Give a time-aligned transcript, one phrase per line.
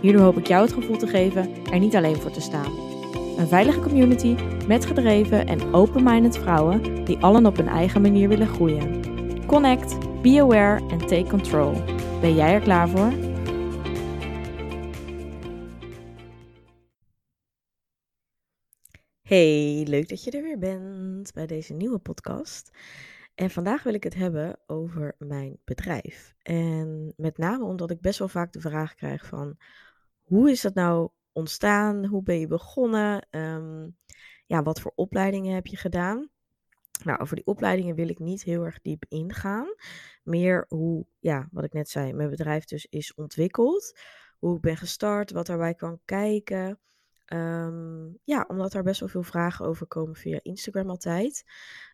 [0.00, 2.72] Hierdoor hoop ik jou het gevoel te geven er niet alleen voor te staan.
[3.38, 8.48] Een veilige community met gedreven en open-minded vrouwen die allen op hun eigen manier willen
[8.48, 9.46] groeien.
[9.46, 11.72] Connect, be aware en take control.
[12.20, 13.12] Ben jij er klaar voor?
[19.22, 22.70] Hey, leuk dat je er weer bent bij deze nieuwe podcast.
[23.34, 26.34] En vandaag wil ik het hebben over mijn bedrijf.
[26.42, 29.56] En met name omdat ik best wel vaak de vraag krijg van
[30.30, 32.06] hoe is dat nou ontstaan?
[32.06, 33.26] Hoe ben je begonnen?
[33.30, 33.88] Ehm,
[34.46, 36.30] ja, wat voor opleidingen heb je gedaan?
[37.04, 39.74] Nou, over die opleidingen wil ik niet heel erg diep ingaan.
[40.22, 43.98] Meer hoe, ja, wat ik net zei, mijn bedrijf dus is ontwikkeld.
[44.38, 46.80] Hoe ik ben gestart, wat daarbij kan kijken.
[47.24, 51.44] Ehm, ja, omdat er best wel veel vragen over komen via Instagram altijd.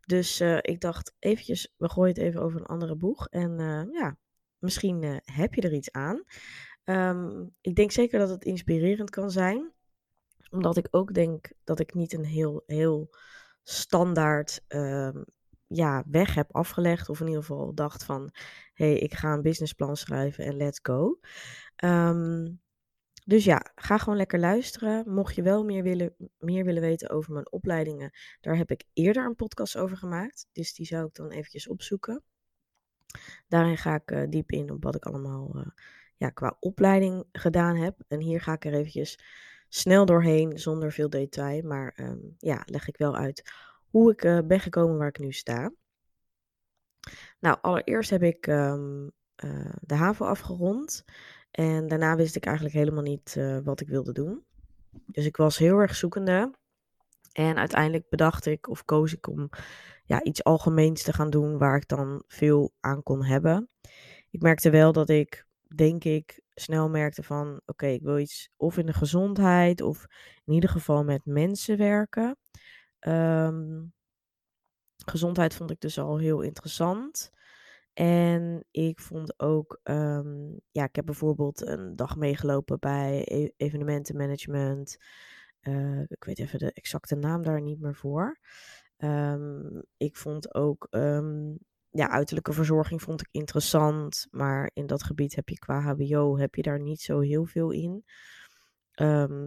[0.07, 3.29] Dus uh, ik dacht eventjes, we gooien het even over een andere boeg.
[3.29, 4.17] En uh, ja,
[4.59, 6.25] misschien uh, heb je er iets aan.
[6.89, 9.73] Um, ik denk zeker dat het inspirerend kan zijn.
[10.51, 13.17] Omdat ik ook denk dat ik niet een heel, heel
[13.63, 15.25] standaard um,
[15.67, 17.09] ja, weg heb afgelegd.
[17.09, 18.31] Of in ieder geval dacht van,
[18.75, 21.19] hé, hey, ik ga een businessplan schrijven en let's go.
[21.85, 22.61] Um,
[23.25, 25.11] dus ja, ga gewoon lekker luisteren.
[25.11, 29.25] Mocht je wel meer willen, meer willen weten over mijn opleidingen, daar heb ik eerder
[29.25, 30.49] een podcast over gemaakt.
[30.53, 32.23] Dus die zou ik dan eventjes opzoeken.
[33.49, 35.67] Daarin ga ik uh, diep in op wat ik allemaal uh,
[36.17, 38.03] ja, qua opleiding gedaan heb.
[38.09, 39.19] En hier ga ik er eventjes
[39.69, 41.63] snel doorheen, zonder veel detail.
[41.63, 43.53] Maar um, ja, leg ik wel uit
[43.91, 45.73] hoe ik uh, ben gekomen waar ik nu sta.
[47.41, 49.13] Nou, allereerst heb ik um,
[49.81, 51.05] de HAVO afgerond.
[51.51, 54.45] En daarna wist ik eigenlijk helemaal niet uh, wat ik wilde doen.
[55.07, 56.55] Dus ik was heel erg zoekende.
[57.33, 59.49] En uiteindelijk bedacht ik of koos ik om
[60.05, 63.69] ja, iets algemeens te gaan doen waar ik dan veel aan kon hebben.
[64.31, 68.79] Ik merkte wel dat ik, denk ik, snel merkte van oké, ik wil iets of
[68.79, 70.07] in de gezondheid of
[70.45, 72.37] in ieder geval met mensen werken.
[73.01, 73.93] Um,
[75.07, 77.31] gezondheid vond ik dus al heel interessant.
[77.93, 84.97] En ik vond ook, um, ja, ik heb bijvoorbeeld een dag meegelopen bij e evenementenmanagement.
[85.61, 88.39] Uh, ik weet even de exacte naam daar niet meer voor.
[88.97, 90.87] Um, ik vond ook,
[91.97, 94.27] ja, uiterlijke verzorging vond ik interessant.
[94.31, 97.71] Maar in dat gebied heb je qua HBO, heb je daar niet zo heel veel
[97.71, 98.05] in.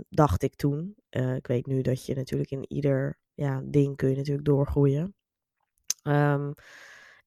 [0.10, 0.96] dacht ik toen.
[1.10, 5.16] Uh, ik weet nu dat je natuurlijk in ieder ja, ding kun je natuurlijk doorgroeien.
[6.04, 6.54] Um,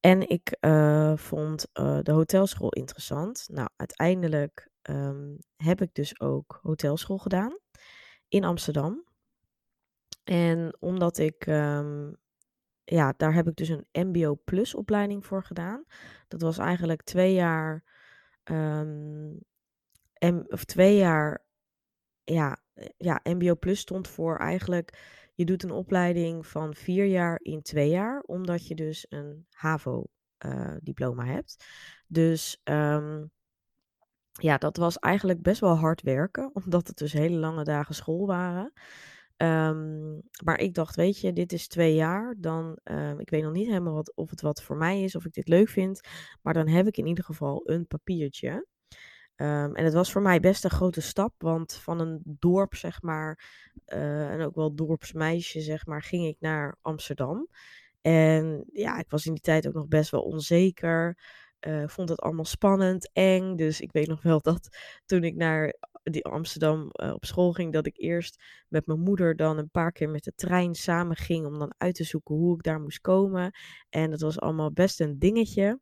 [0.01, 3.49] en ik uh, vond uh, de hotelschool interessant.
[3.51, 7.59] Nou, uiteindelijk um, heb ik dus ook hotelschool gedaan
[8.29, 9.05] in Amsterdam.
[10.25, 11.47] En omdat ik,
[12.85, 15.85] ja, daar heb ik dus een MBO Plus opleiding voor gedaan.
[16.29, 17.85] Dat was eigenlijk twee jaar,
[18.45, 19.41] um,
[20.19, 21.45] M, of twee jaar,
[22.25, 22.63] ja,
[22.97, 27.89] ja, MBO Plus stond voor eigenlijk je doet een opleiding van vier jaar in twee
[27.89, 31.65] jaar, omdat je dus een HAVO-diploma uh, hebt.
[32.07, 33.31] Dus um,
[34.33, 38.27] ja, dat was eigenlijk best wel hard werken, omdat het dus hele lange dagen school
[38.27, 38.73] waren.
[39.43, 42.35] Um, maar ik dacht, weet je, dit is twee jaar.
[42.39, 45.25] Dan, um, ik weet nog niet helemaal wat, of het wat voor mij is, of
[45.25, 46.01] ik dit leuk vind.
[46.43, 48.67] Maar dan heb ik in ieder geval een papiertje.
[49.37, 53.03] Um, en het was voor mij best een grote stap, want van een dorp, zeg
[53.03, 53.45] maar,
[53.87, 57.49] uh, en ook wel dorpsmeisje, zeg maar, ging ik naar Amsterdam.
[58.01, 61.19] En ja, ik was in die tijd ook nog best wel onzeker.
[61.67, 63.57] Uh, vond het allemaal spannend, eng.
[63.57, 67.73] Dus ik weet nog wel dat toen ik naar die Amsterdam uh, op school ging,
[67.73, 71.47] dat ik eerst met mijn moeder dan een paar keer met de trein samen ging
[71.47, 73.51] om dan uit te zoeken hoe ik daar moest komen.
[73.89, 75.81] En dat was allemaal best een dingetje.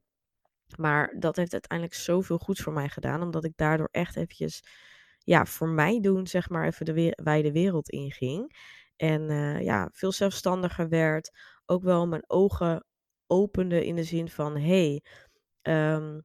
[0.76, 4.62] Maar dat heeft uiteindelijk zoveel goeds voor mij gedaan, omdat ik daardoor echt eventjes,
[5.19, 8.56] ja, voor mij doen, zeg maar, even de wijde wereld inging.
[8.96, 9.22] En
[9.62, 11.31] ja, veel zelfstandiger werd.
[11.66, 12.84] Ook wel mijn ogen
[13.26, 15.02] opende in de zin van, hey,
[15.62, 16.22] um,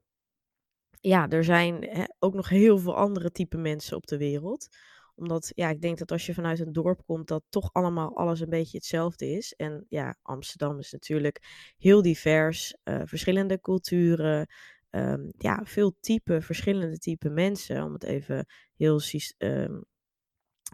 [0.99, 1.89] ja, er zijn
[2.19, 4.67] ook nog heel veel andere type mensen op de wereld
[5.15, 8.39] omdat, ja, ik denk dat als je vanuit een dorp komt, dat toch allemaal alles
[8.39, 9.53] een beetje hetzelfde is.
[9.53, 14.47] En ja, Amsterdam is natuurlijk heel divers, uh, verschillende culturen,
[14.89, 18.45] ehm, ja, veel type, verschillende type mensen, om het even
[18.77, 19.01] heel,
[19.37, 19.85] um,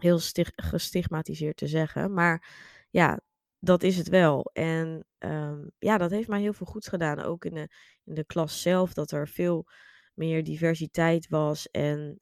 [0.00, 0.18] heel
[0.56, 2.12] gestigmatiseerd te zeggen.
[2.12, 2.48] Maar
[2.90, 3.20] ja,
[3.64, 4.50] dat is het wel.
[4.52, 7.20] En ehm, ja, dat heeft mij heel veel goeds gedaan.
[7.20, 7.68] Ook in de,
[8.04, 9.66] in de klas zelf, dat er veel
[10.14, 11.70] meer diversiteit was.
[11.70, 12.20] En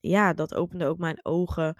[0.00, 1.76] ja, dat opende ook mijn ogen.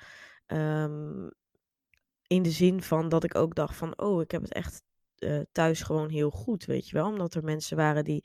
[2.27, 4.83] in de zin van dat ik ook dacht van, oh, ik heb het echt
[5.19, 7.07] uh, thuis gewoon heel goed, weet je wel.
[7.07, 8.25] Omdat er mensen waren die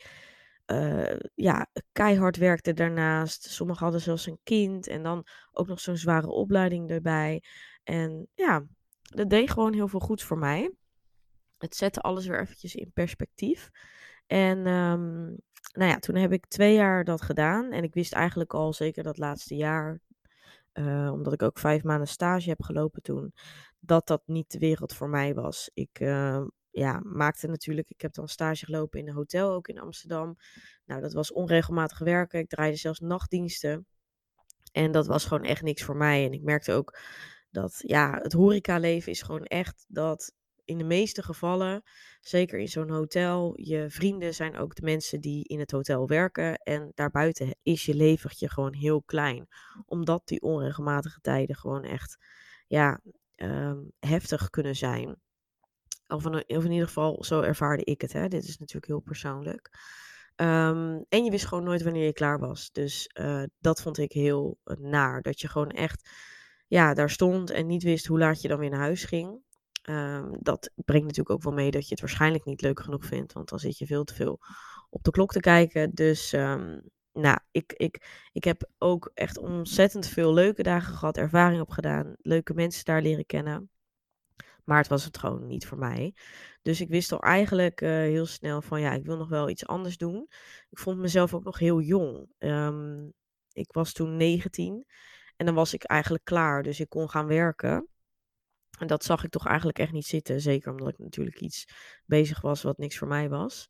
[0.72, 3.44] uh, ja, keihard werkten daarnaast.
[3.44, 7.44] Sommigen hadden zelfs een kind en dan ook nog zo'n zware opleiding erbij.
[7.84, 8.66] En ja,
[9.06, 10.72] dat deed gewoon heel veel goeds voor mij.
[11.58, 13.70] Het zette alles weer eventjes in perspectief.
[14.28, 15.38] En um,
[15.74, 17.72] nou ja, toen heb ik twee jaar dat gedaan.
[17.72, 20.00] En ik wist eigenlijk al zeker dat laatste jaar,
[20.74, 23.34] uh, omdat ik ook vijf maanden stage heb gelopen toen,
[23.80, 25.70] dat dat niet de wereld voor mij was.
[25.74, 29.80] Ik uh, ja, maakte natuurlijk, ik heb dan stage gelopen in een hotel, ook in
[29.80, 30.36] Amsterdam.
[30.86, 32.40] Nou, dat was onregelmatig werken.
[32.40, 33.86] Ik draaide zelfs nachtdiensten.
[34.72, 36.26] En dat was gewoon echt niks voor mij.
[36.26, 37.00] En ik merkte ook
[37.56, 40.34] dat, ja, het horecaleven is gewoon echt dat
[40.66, 41.84] in de meeste gevallen,
[42.22, 46.56] zeker in zo'n hotel, je vrienden zijn ook de mensen die in het hotel werken.
[46.56, 49.48] En daarbuiten is je levertje gewoon heel klein.
[49.86, 52.18] Omdat die onregelmatige tijden gewoon echt,
[52.68, 53.02] ja,
[53.36, 55.16] ehm, heftig kunnen zijn.
[56.08, 58.14] Of in, ieder geval, zo ervaarde ik het.
[58.14, 58.28] Hè.
[58.28, 59.70] Dit is natuurlijk heel persoonlijk.
[60.36, 62.72] Ehm, en je wist gewoon nooit wanneer je klaar was.
[62.72, 65.22] Dus uh, dat vond ik heel uh, naar.
[65.22, 66.10] Dat je gewoon echt
[66.68, 69.44] ja, daar stond en niet wist hoe laat je dan weer naar huis ging.
[69.90, 73.34] Um, dat brengt natuurlijk ook wel mee dat je het waarschijnlijk niet leuk genoeg vindt.
[73.34, 74.40] Want dan zit je veel te veel
[74.90, 75.94] op de klok te kijken.
[75.94, 76.82] Dus um,
[77.14, 82.54] nou, ik, ik, ik heb ook echt ontzettend veel leuke dagen gehad, ervaring opgedaan, leuke
[82.54, 83.70] mensen daar leren kennen.
[84.64, 86.16] Maar het was het gewoon niet voor mij.
[86.62, 89.68] Dus ik wist al eigenlijk uh, heel snel van ja, ik wil nog wel iets
[89.68, 90.28] anders doen.
[90.70, 92.28] Ik vond mezelf ook nog heel jong.
[92.38, 93.14] Um,
[93.52, 94.86] ik was toen 19
[95.36, 96.64] en dan was ik eigenlijk klaar.
[96.64, 97.88] Dus ik kon gaan werken.
[98.80, 100.42] En dat zag ik toch eigenlijk echt niet zitten.
[100.42, 101.68] Zeker omdat ik natuurlijk iets
[102.06, 103.68] bezig was wat niks voor mij was.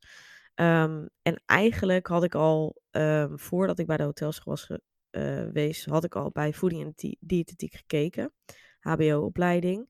[0.54, 4.68] Um, en eigenlijk had ik al, um, voordat ik bij de hotels was
[5.10, 8.32] geweest, had ik al bij voeding en diëtetiek gekeken.
[8.80, 9.88] HBO-opleiding.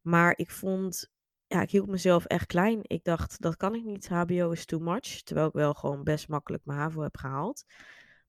[0.00, 1.10] Maar ik vond,
[1.46, 2.80] ja, ik hield mezelf echt klein.
[2.82, 4.08] Ik dacht, dat kan ik niet.
[4.08, 5.22] HBO is too much.
[5.22, 7.64] Terwijl ik wel gewoon best makkelijk mijn HAVO heb gehaald.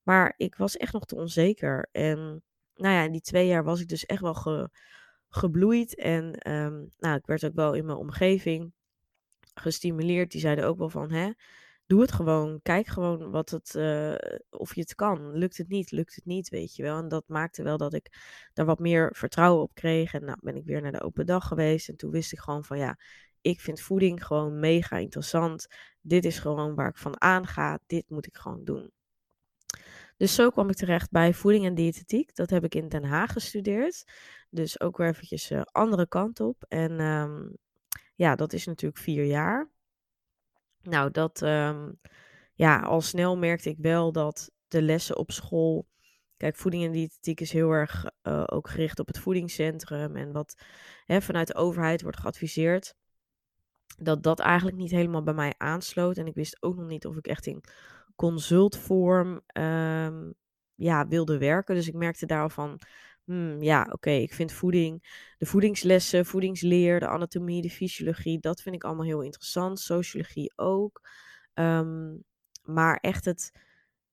[0.03, 1.89] Maar ik was echt nog te onzeker.
[1.91, 2.43] En
[2.79, 4.69] nou ja, in die twee jaar was ik dus echt wel ge,
[5.29, 5.95] gebloeid.
[5.95, 8.73] En um, nou, ik werd ook wel in mijn omgeving
[9.53, 10.31] gestimuleerd.
[10.31, 11.31] Die zeiden ook wel van, hè,
[11.85, 12.59] doe het gewoon.
[12.61, 14.15] Kijk gewoon wat het, uh,
[14.49, 15.31] of je het kan.
[15.37, 16.97] Lukt het niet, lukt het niet, weet je wel.
[16.97, 18.07] En dat maakte wel dat ik
[18.53, 20.13] daar wat meer vertrouwen op kreeg.
[20.13, 21.89] En nou ben ik weer naar de open dag geweest.
[21.89, 22.97] En toen wist ik gewoon van ja,
[23.41, 25.67] ik vind voeding gewoon mega interessant.
[26.01, 27.79] Dit is gewoon waar ik van aanga.
[27.87, 28.91] Dit moet ik gewoon doen.
[30.19, 32.35] Dus zo kwam ik terecht bij voeding en diëtetiek.
[32.35, 34.03] Dat heb ik in Den Haag gestudeerd.
[34.49, 36.65] Dus ook weer eventjes uh, andere kant op.
[36.67, 37.57] En um,
[38.15, 39.69] ja, dat is natuurlijk vier jaar.
[40.81, 41.99] Nou, dat, um,
[42.53, 45.87] ja, al snel merkte ik wel dat de lessen op school.
[46.37, 50.61] Kijk, voeding en diëtetiek is heel erg uh, ook gericht op het voedingscentrum en wat
[51.05, 52.95] hè, vanuit de overheid wordt geadviseerd.
[53.97, 56.17] Dat dat eigenlijk niet helemaal bij mij aansloot.
[56.17, 57.63] En ik wist ook nog niet of ik echt in
[58.19, 60.33] consultvorm um,
[60.75, 61.75] ja, wilde werken.
[61.75, 62.79] Dus ik merkte daarvan,
[63.23, 68.75] hmm, ja, oké, ik vind voeding, de voedingslessen, voedingsleer, de anatomie, de fysiologie, dat vind
[68.75, 69.79] ik allemaal heel interessant.
[69.79, 71.01] Sociologie ook.
[71.53, 72.23] Um,
[72.63, 73.51] maar echt het,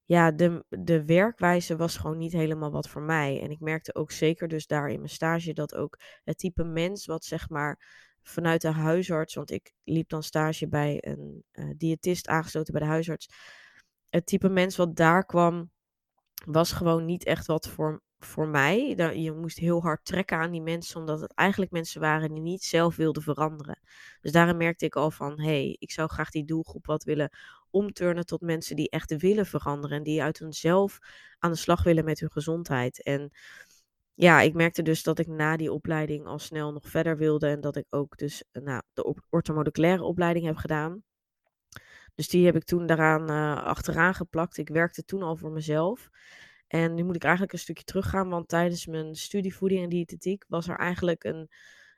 [0.05, 3.41] ja, de, de werkwijze was gewoon niet helemaal wat voor mij.
[3.43, 7.07] En ik merkte ook zeker dus daar in mijn stage dat ook het type mens
[7.07, 12.29] wat zeg maar vanuit de huisarts, want ik liep dan stage bij een uh, diëtist
[12.29, 13.29] aangesloten bij de huisarts.
[14.09, 15.71] Het type mens wat daar kwam,
[16.45, 18.89] was gewoon niet echt wat voor, voor mij.
[19.15, 22.65] Je moest heel hard trekken aan die mensen, omdat het eigenlijk mensen waren die niet
[22.65, 23.81] zelf wilden veranderen.
[24.21, 27.31] Dus daarin merkte ik al van, hé, hey, ik zou graag die doelgroep wat willen
[27.71, 30.99] omturnen tot mensen die echt willen veranderen en die uit hunzelf
[31.39, 33.03] aan de slag willen met hun gezondheid.
[33.03, 33.31] En
[34.15, 37.61] ja, ik merkte dus dat ik na die opleiding al snel nog verder wilde en
[37.61, 41.03] dat ik ook dus nou, de orthomoleculaire opleiding heb gedaan.
[42.17, 44.57] Dus die heb ik toen daaraan uh, achteraan geplakt.
[44.57, 46.11] Ik werkte toen al voor mezelf.
[46.67, 50.45] En nu moet ik eigenlijk een stukje teruggaan, want tijdens mijn studie voeding en diëtetiek
[50.49, 51.49] was er eigenlijk een,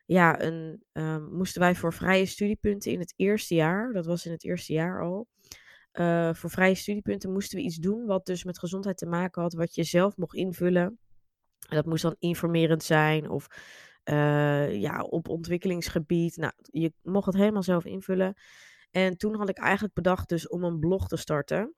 [0.05, 4.33] ja, een, um, moesten wij voor vrije studiepunten in het eerste jaar, dat was in
[4.33, 5.29] het eerste jaar al,
[5.93, 9.55] uh, voor vrije studiepunten moesten we iets doen wat dus met gezondheid te maken had,
[9.55, 10.99] wat je zelf mocht invullen.
[11.69, 13.47] En dat moest dan informerend zijn of
[14.05, 16.37] uh, ja, op ontwikkelingsgebied.
[16.37, 18.35] Nou, je mocht het helemaal zelf invullen.
[18.91, 21.75] En toen had ik eigenlijk bedacht dus om een blog te starten.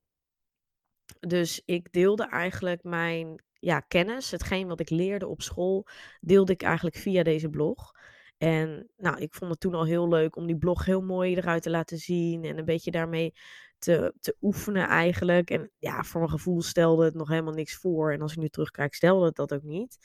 [1.21, 5.87] Dus ik deelde eigenlijk mijn ja, kennis, hetgeen wat ik leerde op school,
[6.21, 7.93] deelde ik eigenlijk via deze blog.
[8.39, 11.63] En nou, ik vond het toen al heel leuk om die blog heel mooi eruit
[11.63, 13.33] te laten zien en een beetje daarmee
[13.79, 15.51] te, te oefenen eigenlijk.
[15.51, 18.13] En ja, voor mijn gevoel stelde het nog helemaal niks voor.
[18.13, 19.99] En als ik nu terugkijk, stelde het dat ook niet.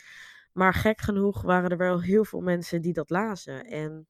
[0.53, 3.65] Maar gek genoeg waren er wel heel veel mensen die dat lazen.
[3.65, 4.07] En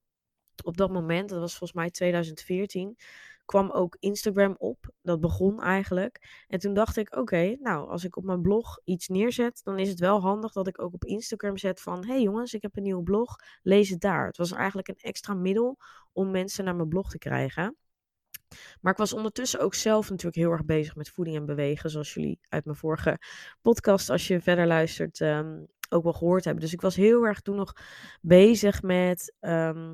[0.64, 2.98] op dat moment, dat was volgens mij 2014,
[3.46, 4.92] kwam ook Instagram op.
[5.02, 6.46] Dat begon eigenlijk.
[6.48, 9.90] En toen dacht ik, oké, nou, als ik op mijn blog iets neerzet, dan is
[9.90, 12.84] het wel handig dat ik ook op Instagram zet van, hey jongens, ik heb een
[12.84, 14.28] nieuwe blog, lees het daar.
[14.28, 15.78] Het was eigenlijk een extra middel
[16.14, 17.76] om mensen naar mijn blog te krijgen.
[18.82, 22.14] Maar ik was ondertussen ook zelf natuurlijk heel erg bezig met voeding en bewegen, zoals
[22.14, 23.20] jullie uit mijn vorige
[23.62, 26.64] podcast, als je verder luistert, ehm, ook wel gehoord hebben.
[26.64, 27.74] Dus ik was heel erg toen nog
[28.22, 29.94] bezig met ehm,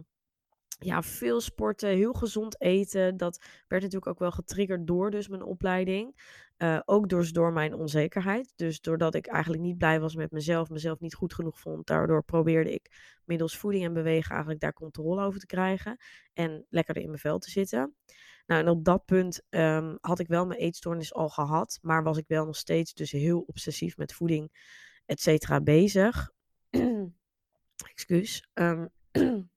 [0.84, 3.18] ja, veel sporten, heel gezond eten.
[3.18, 6.16] Dat werd natuurlijk ook wel getriggerd door dus mijn opleiding.
[6.58, 8.54] Uh, ook dus door mijn onzekerheid.
[8.56, 11.88] Dus doordat ik eigenlijk niet blij was met mezelf, mezelf niet goed genoeg vond.
[11.88, 15.98] Daardoor probeerde ik middels voeding en bewegen eigenlijk daar controle over te krijgen.
[16.34, 17.96] En lekkerder in mijn vel te zitten.
[18.46, 21.80] Nou, en op dat punt um, had ik wel mijn eetstoornis al gehad.
[21.82, 24.52] Maar was ik wel nog steeds dus heel obsessief met voeding,
[25.06, 26.32] et cetera, bezig.
[27.94, 28.48] Excuus.
[28.54, 28.90] Um,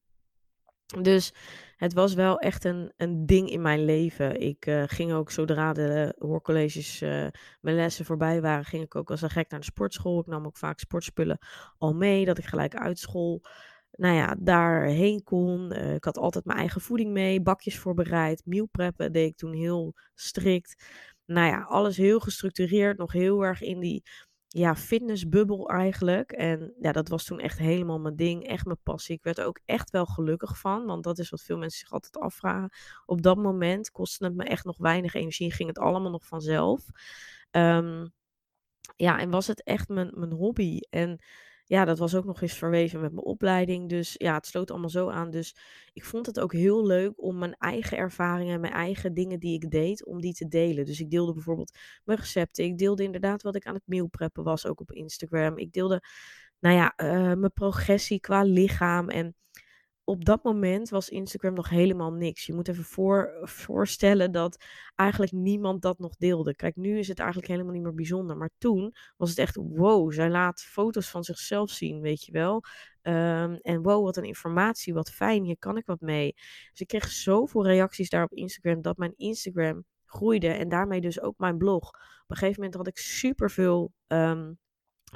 [1.00, 1.33] Dus
[1.76, 4.41] het was wel echt een, een ding in mijn leven.
[4.41, 7.26] Ik uh, ging ook zodra de hoorcolleges, uh,
[7.61, 10.21] mijn lessen voorbij waren, ging ik ook als een gek naar de sportschool.
[10.21, 11.38] Ik nam ook vaak sportspullen
[11.79, 13.43] al mee, dat ik gelijk uit school,
[13.91, 15.73] nou ja, daarheen kon.
[15.73, 19.95] Uh, ik had altijd mijn eigen voeding mee, bakjes voorbereid, meal deed ik toen heel
[20.14, 20.85] strikt.
[21.26, 24.03] Nou ja, alles heel gestructureerd, nog heel erg in die
[24.57, 26.33] ja, fitnessbubbel eigenlijk.
[26.33, 29.17] En ja, dat was toen echt helemaal mijn ding, echt mijn passie.
[29.17, 31.93] Ik werd er ook echt wel gelukkig van, want dat is wat veel mensen zich
[31.93, 32.71] altijd afvragen.
[33.07, 36.85] Op dat moment kostte het me echt nog weinig energie, ging het allemaal nog vanzelf.
[37.51, 38.13] Um,
[38.97, 40.79] ja, en was het echt mijn, mijn hobby.
[40.91, 41.19] En
[41.64, 43.88] ja, dat was ook nog eens verweven met mijn opleiding.
[43.88, 45.30] Dus ja, het sloot allemaal zo aan.
[45.30, 45.56] Dus
[45.92, 49.71] ik vond het ook heel leuk om mijn eigen ervaringen, mijn eigen dingen die ik
[49.71, 50.85] deed, om die te delen.
[50.85, 52.64] Dus ik deelde bijvoorbeeld mijn recepten.
[52.64, 55.59] Ik deelde inderdaad wat ik aan het meal preppen was, ook op Instagram.
[55.59, 56.02] Ik deelde,
[56.61, 59.09] nou ja, uh, mijn progressie qua lichaam.
[59.09, 59.35] En
[60.05, 62.47] op dat moment was Instagram nog helemaal niks.
[62.47, 66.55] Je moet even voor, voorstellen dat eigenlijk niemand dat nog deelde.
[66.55, 68.37] Kijk, nu is het eigenlijk helemaal niet meer bijzonder.
[68.37, 72.63] Maar toen was het echt, wow, zij laat foto's van zichzelf zien, weet je wel.
[73.03, 76.33] Um, en wow, wat een informatie, wat fijn, hier kan ik wat mee.
[76.71, 81.21] Dus ik kreeg zoveel reacties daar op Instagram dat mijn Instagram groeide en daarmee dus
[81.21, 81.89] ook mijn blog.
[81.89, 84.59] Op een gegeven moment had ik superveel um,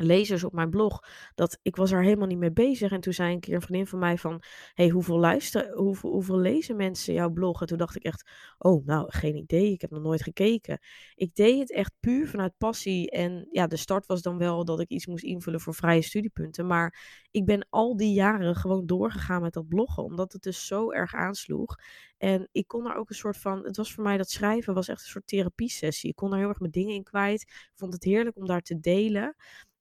[0.01, 1.01] lezers op mijn blog,
[1.35, 2.91] dat ik was er helemaal niet mee bezig.
[2.93, 4.43] En toen zei een keer een vriendin van mij van,
[4.75, 5.39] hey, hoeveel
[5.75, 7.61] hoeveel, hoeveel lezen mensen jouw blog?
[7.61, 10.79] En toen dacht ik echt, oh, nou, geen idee, ik heb nog nooit gekeken.
[11.15, 13.11] Ik deed het echt puur vanuit passie.
[13.11, 16.67] En ja, de start was dan wel dat ik iets moest invullen voor vrije studiepunten.
[16.67, 20.91] Maar ik ben al die jaren gewoon doorgegaan met dat bloggen, omdat het dus zo
[20.91, 21.77] erg aansloeg.
[22.19, 24.89] En ik kon er ook een soort van, het was voor mij dat schrijven was
[24.89, 26.11] echt een soort therapie sessie.
[26.11, 27.43] Ik kon er heel erg mijn dingen in kwijt.
[27.43, 29.37] Ik vond het heerlijk om daar te delen.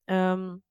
[0.06, 0.64] Um,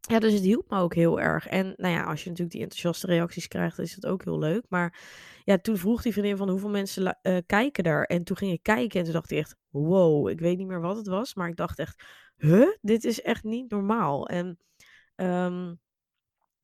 [0.00, 1.46] ja, dus het hielp me ook heel erg.
[1.46, 4.64] En nou ja, als je natuurlijk die enthousiaste reacties krijgt, is het ook heel leuk.
[4.68, 5.00] Maar
[5.44, 8.04] ja, toen vroeg die vriendin van hoeveel mensen uh, kijken daar.
[8.04, 10.80] En toen ging ik kijken en toen dacht ik echt, wow, ik weet niet meer
[10.80, 11.34] wat het was.
[11.34, 12.02] Maar ik dacht echt,
[12.36, 14.28] huh, dit is echt niet normaal.
[14.28, 14.58] En
[15.16, 15.80] um,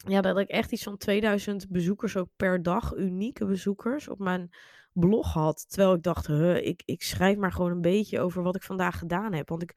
[0.09, 4.51] ja, dat ik echt iets van 2000 bezoekers ook per dag, unieke bezoekers, op mijn
[4.93, 5.65] blog had.
[5.69, 8.99] Terwijl ik dacht, huh, ik, ik schrijf maar gewoon een beetje over wat ik vandaag
[8.99, 9.49] gedaan heb.
[9.49, 9.75] Want ik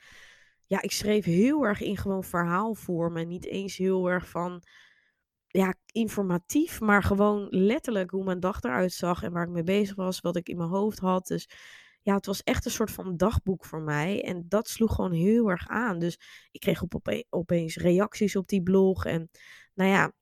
[0.74, 3.18] ja, ik schreef heel erg in gewoon verhaalvorm.
[3.18, 4.64] En niet eens heel erg van,
[5.48, 6.80] ja, informatief.
[6.80, 9.24] Maar gewoon letterlijk hoe mijn dag eruit zag.
[9.24, 10.20] En waar ik mee bezig was.
[10.20, 11.28] Wat ik in mijn hoofd had.
[11.28, 11.50] Dus
[12.02, 14.24] ja, het was echt een soort van dagboek voor mij.
[14.24, 16.00] En dat sloeg gewoon heel erg aan.
[16.00, 16.20] Dus
[16.52, 19.06] ik kreeg op opeens reacties op die blog.
[19.06, 19.30] En
[19.74, 20.14] nou ja,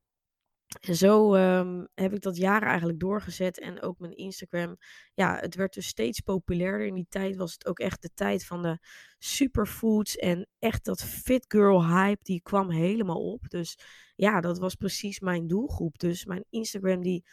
[0.79, 3.59] zo um, heb ik dat jaren eigenlijk doorgezet.
[3.59, 4.77] En ook mijn Instagram.
[5.13, 6.87] Ja, het werd dus steeds populairder.
[6.87, 8.79] In die tijd was het ook echt de tijd van de
[9.17, 10.15] superfoods.
[10.15, 13.49] En echt dat fit girl hype, die kwam helemaal op.
[13.49, 13.77] Dus
[14.15, 15.99] ja, dat was precies mijn doelgroep.
[15.99, 17.23] Dus mijn Instagram die...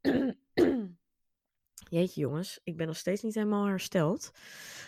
[1.88, 4.30] Jeetje jongens, ik ben nog steeds niet helemaal hersteld.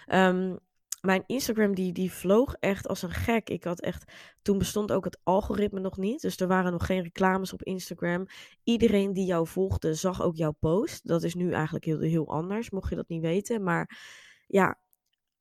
[0.07, 0.59] Um,
[1.01, 3.51] mijn Instagram die, die vloog echt als een gek.
[3.51, 4.13] Ik had echt,
[4.43, 6.21] toen bestond ook het algoritme nog niet.
[6.21, 8.27] Dus er waren nog geen reclames op Instagram.
[8.65, 11.07] Iedereen die jou volgde zag ook jouw post.
[11.07, 13.63] Dat is nu eigenlijk heel, heel anders, mocht je dat niet weten.
[13.63, 13.99] Maar
[14.47, 14.81] ja,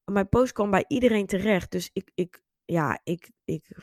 [0.04, 1.72] mijn post kwam bij iedereen terecht.
[1.72, 3.78] Dus ik, ik, ja, ik, ik,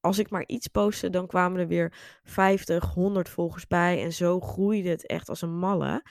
[0.00, 4.02] als ik maar iets postte, dan kwamen er weer 50, 100 volgers bij.
[4.02, 6.04] En zo groeide het echt als een malle.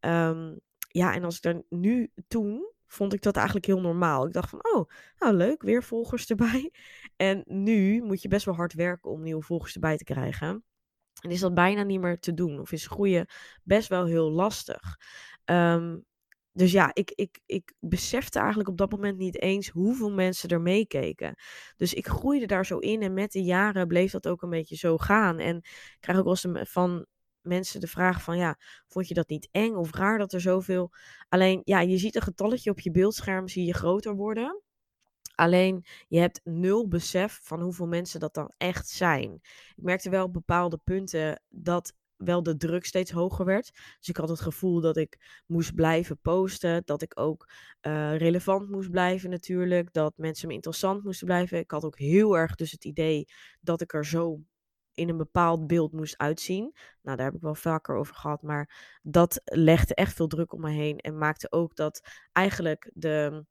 [0.00, 4.26] Um, ja, en als ik er nu toen vond ik dat eigenlijk heel normaal.
[4.26, 6.70] Ik dacht van, oh, nou leuk, weer volgers erbij.
[7.16, 10.64] En nu moet je best wel hard werken om nieuwe volgers erbij te krijgen.
[11.20, 12.60] En is dat bijna niet meer te doen.
[12.60, 13.26] Of is groeien
[13.62, 14.96] best wel heel lastig.
[15.44, 16.06] Um,
[16.58, 20.60] dus ja, ik, ik, ik besefte eigenlijk op dat moment niet eens hoeveel mensen er
[20.60, 21.34] meekeken.
[21.76, 24.76] Dus ik groeide daar zo in en met de jaren bleef dat ook een beetje
[24.76, 25.38] zo gaan.
[25.38, 27.06] En ik krijg ook wel eens van
[27.48, 30.92] mensen de vraag van ja, vond je dat niet eng of raar dat er zoveel...
[31.28, 34.62] Alleen ja, je ziet een getalletje op je beeldscherm, zie je groter worden.
[35.34, 39.32] Alleen je hebt nul besef van hoeveel mensen dat dan echt zijn.
[39.76, 43.70] Ik merkte wel op bepaalde punten dat wel de druk steeds hoger werd.
[43.98, 46.82] Dus ik had het gevoel dat ik moest blijven posten.
[46.84, 47.50] Dat ik ook
[47.82, 49.92] uh, relevant moest blijven natuurlijk.
[49.92, 51.58] Dat mensen me interessant moesten blijven.
[51.58, 53.24] Ik had ook heel erg dus het idee
[53.60, 54.40] dat ik er zo
[54.98, 56.74] in een bepaald beeld moest uitzien.
[57.02, 58.42] Nou, daar heb ik wel vaker over gehad.
[58.42, 60.98] Maar dat legde echt veel druk om me heen.
[60.98, 62.00] En maakte ook dat
[62.32, 63.44] eigenlijk de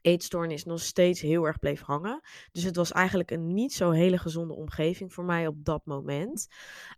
[0.00, 2.20] eetstoornis nog steeds heel erg bleef hangen.
[2.52, 6.46] Dus het was eigenlijk een niet zo hele gezonde omgeving voor mij op dat moment.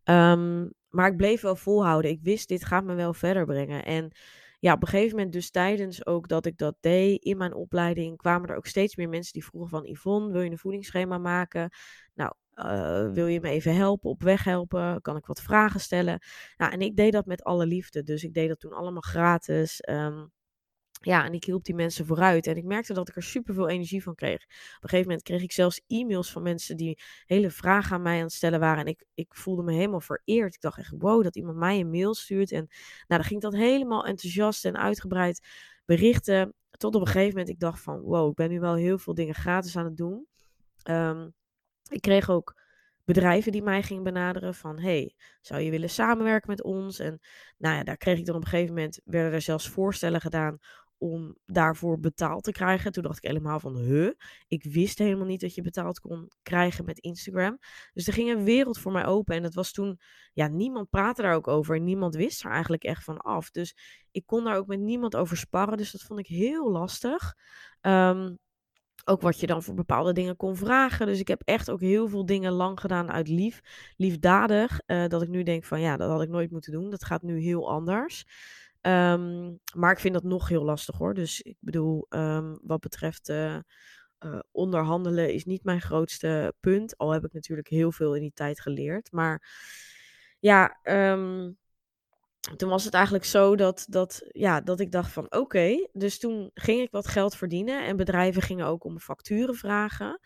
[0.04, 2.10] Um, maar ik bleef wel volhouden.
[2.10, 3.84] Ik wist, dit gaat me wel verder brengen.
[3.84, 4.12] En
[4.58, 8.16] ja, op een gegeven moment, dus tijdens ook dat ik dat deed in mijn opleiding,
[8.16, 11.70] kwamen er ook steeds meer mensen die vroegen van Yvonne, wil je een voedingsschema maken?
[12.14, 15.02] Nou, uh, wil je me even helpen, op weg helpen?
[15.02, 16.22] Kan ik wat vragen stellen?
[16.56, 18.02] Nou, en ik deed dat met alle liefde.
[18.02, 19.88] Dus ik deed dat toen allemaal gratis.
[19.88, 20.32] Um,
[21.00, 22.46] ja, en ik hielp die mensen vooruit.
[22.46, 24.42] En ik merkte dat ik er super veel energie van kreeg.
[24.42, 28.16] Op een gegeven moment kreeg ik zelfs e-mails van mensen die hele vragen aan mij
[28.16, 28.84] aan het stellen waren.
[28.84, 30.54] En ik, ik voelde me helemaal vereerd.
[30.54, 32.52] Ik dacht echt, wow, dat iemand mij een mail stuurt.
[32.52, 32.66] En
[33.06, 35.46] nou, dan ging dat helemaal enthousiast en uitgebreid
[35.84, 36.54] berichten.
[36.70, 39.14] Tot op een gegeven moment ik dacht van, wow, ik ben nu wel heel veel
[39.14, 40.26] dingen gratis aan het doen.
[40.90, 41.34] Um,
[41.88, 42.64] ik kreeg ook
[43.04, 46.98] bedrijven die mij gingen benaderen van, hey, zou je willen samenwerken met ons?
[46.98, 47.20] En
[47.58, 50.58] nou ja, daar kreeg ik dan op een gegeven moment, werden er zelfs voorstellen gedaan
[50.98, 52.92] om daarvoor betaald te krijgen.
[52.92, 54.10] Toen dacht ik helemaal van, huh?
[54.48, 57.58] Ik wist helemaal niet dat je betaald kon krijgen met Instagram.
[57.92, 59.36] Dus er ging een wereld voor mij open.
[59.36, 60.00] En het was toen,
[60.32, 61.80] ja, niemand praatte daar ook over.
[61.80, 63.50] Niemand wist er eigenlijk echt van af.
[63.50, 63.76] Dus
[64.10, 65.76] ik kon daar ook met niemand over sparren.
[65.76, 67.34] Dus dat vond ik heel lastig.
[67.80, 68.34] Ehm,
[69.08, 71.06] ook wat je dan voor bepaalde dingen kon vragen.
[71.06, 73.60] Dus ik heb echt ook heel veel dingen lang gedaan uit lief,
[73.96, 74.80] liefdadig.
[74.86, 76.90] Uh, dat ik nu denk van ja, dat had ik nooit moeten doen.
[76.90, 78.24] Dat gaat nu heel anders.
[78.80, 81.14] Um, maar ik vind dat nog heel lastig hoor.
[81.14, 83.56] Dus ik bedoel, um, wat betreft uh,
[84.24, 86.96] uh, onderhandelen is niet mijn grootste punt.
[86.96, 89.12] Al heb ik natuurlijk heel veel in die tijd geleerd.
[89.12, 89.42] Maar
[90.38, 91.56] ja, um,
[92.56, 95.88] toen was het eigenlijk zo dat, dat, ja, dat ik dacht van oké.
[95.92, 97.86] Dus toen ging ik wat geld verdienen.
[97.86, 100.20] En bedrijven gingen ook om facturen vragen.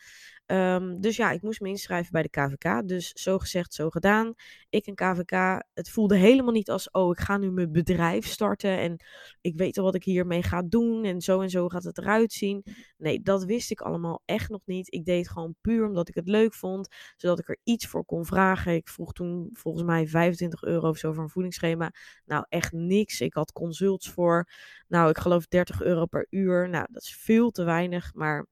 [0.52, 2.88] Um, dus ja, ik moest me inschrijven bij de KVK.
[2.88, 4.34] Dus zo gezegd, zo gedaan.
[4.68, 8.78] Ik en KVK, het voelde helemaal niet als, oh, ik ga nu mijn bedrijf starten
[8.78, 9.04] en
[9.40, 12.32] ik weet al wat ik hiermee ga doen en zo en zo gaat het eruit
[12.32, 12.64] zien.
[12.96, 14.92] Nee, dat wist ik allemaal echt nog niet.
[14.92, 18.04] Ik deed het gewoon puur omdat ik het leuk vond, zodat ik er iets voor
[18.04, 18.74] kon vragen.
[18.74, 21.92] Ik vroeg toen volgens mij 25 euro of zo voor een voedingsschema.
[22.24, 23.20] Nou, echt niks.
[23.20, 24.48] Ik had consults voor,
[24.88, 26.68] nou, ik geloof 30 euro per uur.
[26.68, 28.46] Nou, dat is veel te weinig, maar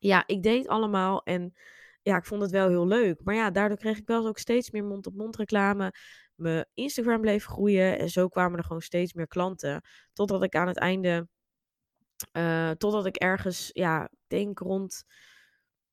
[0.00, 1.52] ja, ik deed allemaal en
[2.02, 3.20] ja, ik vond het wel heel leuk.
[3.24, 5.92] Maar ja, daardoor kreeg ik wel ook steeds meer mond-op-mond reclame.
[6.34, 9.84] Mijn Instagram bleef groeien en zo kwamen er gewoon steeds meer klanten.
[10.12, 11.28] Totdat ik aan het einde,
[12.32, 15.04] uh, totdat ik ergens, ja, denk rond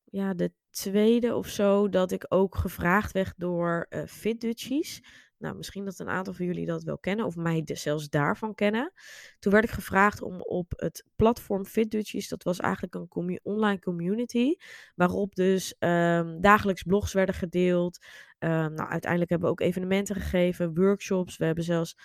[0.03, 5.01] ja, de tweede of zo, dat ik ook gevraagd werd door uh, Fit Dutchies.
[5.37, 8.93] Nou, misschien dat een aantal van jullie dat wel kennen, of mij zelfs daarvan kennen.
[9.39, 14.55] Toen werd ik gevraagd om op het platform FitDutchies, dat was eigenlijk een online community,
[14.95, 18.05] waarop dus um, dagelijks blogs werden gedeeld.
[18.39, 21.37] Um, nou, uiteindelijk hebben we ook evenementen gegeven, workshops.
[21.37, 21.97] We hebben zelfs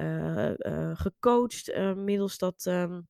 [0.00, 2.66] uh, uh, gecoacht uh, middels dat.
[2.68, 3.08] Um,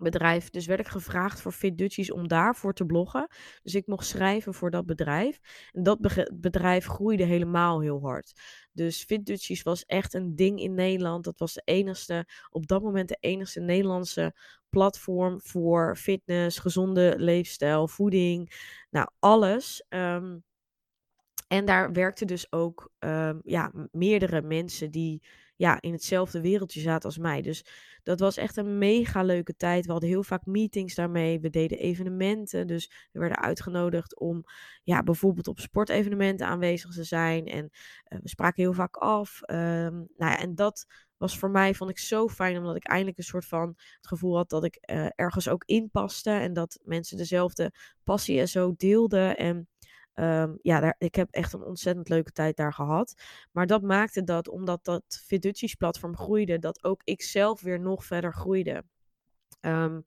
[0.00, 0.50] bedrijf.
[0.50, 3.28] Dus werd ik gevraagd voor Fit Dutchies om daarvoor te bloggen.
[3.62, 5.40] Dus ik mocht schrijven voor dat bedrijf.
[5.72, 8.32] En dat bedrijf groeide helemaal heel hard.
[8.72, 11.24] Dus Fit Dutchies was echt een ding in Nederland.
[11.24, 14.34] Dat was de enigste, op dat moment de enigste Nederlandse
[14.68, 18.52] platform voor fitness, gezonde leefstijl, voeding.
[18.90, 19.84] Nou, alles.
[19.88, 20.44] Um,
[21.48, 25.22] en daar werkten dus ook um, ja, meerdere mensen die
[25.60, 27.42] ja, in hetzelfde wereldje zaten als mij.
[27.42, 27.64] Dus
[28.02, 29.86] dat was echt een mega leuke tijd.
[29.86, 31.40] We hadden heel vaak meetings daarmee.
[31.40, 32.66] We deden evenementen.
[32.66, 34.44] Dus we werden uitgenodigd om
[34.82, 37.46] ja, bijvoorbeeld op sportevenementen aanwezig te zijn.
[37.46, 39.40] En uh, we spraken heel vaak af.
[39.46, 39.56] Um,
[40.16, 43.24] nou ja, en dat was voor mij, vond ik zo fijn, omdat ik eindelijk een
[43.24, 46.30] soort van het gevoel had dat ik uh, ergens ook inpaste.
[46.30, 47.72] En dat mensen dezelfde
[48.04, 49.36] passie en zo deelden.
[49.36, 49.68] En
[50.20, 53.22] Um, ja, daar, ik heb echt een ontzettend leuke tijd daar gehad.
[53.52, 58.04] Maar dat maakte dat, omdat dat Fiduci's platform groeide, dat ook ik zelf weer nog
[58.04, 58.84] verder groeide.
[59.60, 60.02] Um,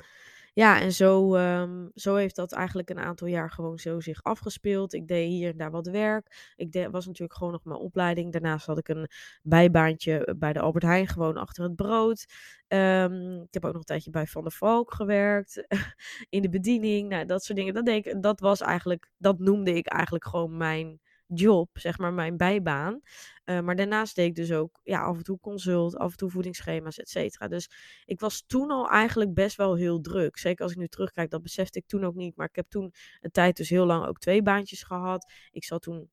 [0.53, 4.93] ja, en zo, um, zo heeft dat eigenlijk een aantal jaar gewoon zo zich afgespeeld.
[4.93, 6.53] Ik deed hier en daar wat werk.
[6.55, 8.31] Ik was natuurlijk gewoon nog mijn opleiding.
[8.31, 9.09] Daarnaast had ik een
[9.41, 12.25] bijbaantje bij de Albert Heijn, gewoon achter het brood.
[12.67, 15.65] Um, ik heb ook nog een tijdje bij Van der Valk gewerkt.
[16.29, 17.73] in de bediening, nou, dat soort dingen.
[17.73, 20.99] Dat, deed ik, dat was eigenlijk, dat noemde ik eigenlijk gewoon mijn
[21.33, 23.01] job, zeg maar mijn bijbaan.
[23.45, 26.29] Uh, maar daarnaast deed ik dus ook ja, af en toe consult, af en toe
[26.29, 27.47] voedingsschema's, et cetera.
[27.47, 27.69] Dus
[28.05, 30.37] ik was toen al eigenlijk best wel heel druk.
[30.37, 32.35] Zeker als ik nu terugkijk, dat besefte ik toen ook niet.
[32.35, 35.31] Maar ik heb toen een tijd dus heel lang ook twee baantjes gehad.
[35.51, 36.09] Ik zat toen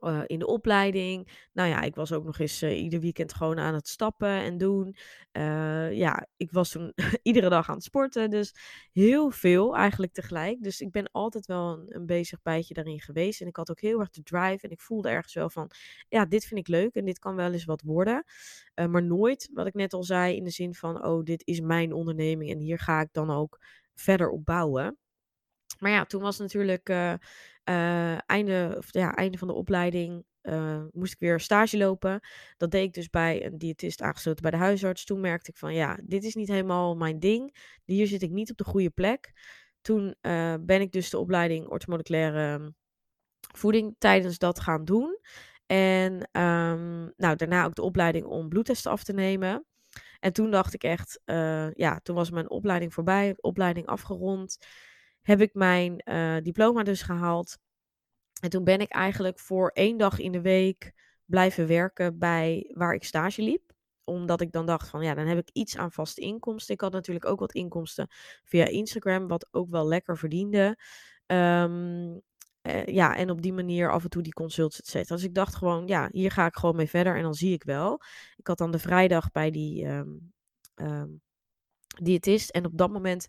[0.00, 1.48] uh, in de opleiding.
[1.52, 4.58] Nou ja, ik was ook nog eens uh, ieder weekend gewoon aan het stappen en
[4.58, 4.96] doen.
[5.32, 8.30] Uh, ja, ik was toen iedere dag aan het sporten.
[8.30, 8.54] Dus
[8.92, 10.62] heel veel eigenlijk tegelijk.
[10.62, 13.40] Dus ik ben altijd wel een, een, bezig bijtje daarin geweest.
[13.40, 14.66] En ik had ook heel erg de drive.
[14.66, 15.70] En ik voelde ergens wel van,
[16.08, 18.24] ja, dit vind ik leuk en dit kan wel eens wat worden.
[18.74, 21.92] maar nooit, wat ik net al zei, in de zin van, oh, dit is mijn
[21.92, 23.58] onderneming en hier ga ik dan ook
[23.94, 24.98] verder op bouwen.
[25.78, 26.88] Maar ja, toen was natuurlijk
[27.68, 30.24] uh, einde, ja, einde van de opleiding.
[30.42, 32.20] Uh, moest ik weer stage lopen.
[32.56, 35.04] Dat deed ik dus bij een diëtist aangesloten bij de huisarts.
[35.04, 37.56] Toen merkte ik van ja, dit is niet helemaal mijn ding.
[37.84, 39.32] Hier zit ik niet op de goede plek.
[39.80, 40.14] Toen
[40.60, 42.70] ben ik dus de opleiding orthomoleculaire ehm,
[43.54, 45.18] voeding tijdens dat gaan doen.
[45.66, 49.66] En um, nou, daarna ook de opleiding om bloedtesten af te nemen.
[50.20, 51.20] En toen dacht ik echt,
[51.74, 54.58] ja, toen was mijn opleiding voorbij, opleiding afgerond
[55.26, 57.58] heb ik mijn uh, diploma dus gehaald.
[58.40, 60.92] En toen ben ik eigenlijk voor één dag in de week
[61.24, 63.72] blijven werken bij waar ik stage liep.
[64.04, 66.74] Omdat ik dan dacht van ja, dan heb ik iets aan vaste inkomsten.
[66.74, 68.06] Ik had natuurlijk ook wat inkomsten
[68.44, 70.78] via Instagram, wat ook wel lekker verdiende.
[71.26, 72.22] Um,
[72.62, 75.14] uh, ja, en op die manier af en toe die consults, et cetera.
[75.14, 77.64] Dus ik dacht gewoon, ja, hier ga ik gewoon mee verder en dan zie ik
[77.64, 78.00] wel.
[78.36, 80.32] Ik had dan de vrijdag bij die um,
[80.74, 81.20] um,
[82.02, 82.50] diëtist.
[82.50, 83.26] En op dat moment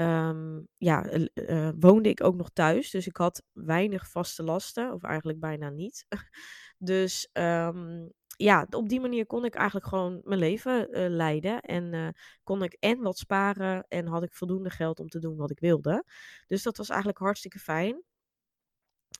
[0.00, 2.90] um, ja, uh, woonde ik ook nog thuis.
[2.90, 6.06] Dus ik had weinig vaste lasten, of eigenlijk bijna niet.
[6.78, 11.60] dus um, ja, op die manier kon ik eigenlijk gewoon mijn leven uh, leiden.
[11.60, 12.08] En uh,
[12.42, 15.60] kon ik en wat sparen en had ik voldoende geld om te doen wat ik
[15.60, 16.04] wilde.
[16.46, 18.02] Dus dat was eigenlijk hartstikke fijn.